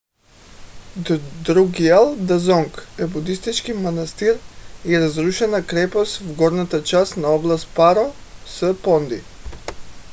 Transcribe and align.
друкгиал 1.49 2.07
дзонг 2.29 2.79
е 2.99 3.07
будистки 3.15 3.73
манастир 3.81 4.39
и 4.85 4.97
разрушена 4.99 5.65
крепост 5.67 6.17
в 6.19 6.35
горната 6.35 6.83
част 6.83 7.17
на 7.17 7.27
област 7.27 7.67
паро 7.75 8.13
с. 8.45 8.75
понди 8.83 9.21